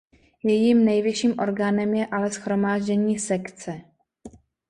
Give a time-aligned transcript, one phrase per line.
[0.43, 3.81] Jejím nejvyšším orgánem je ale Shromáždění sekce.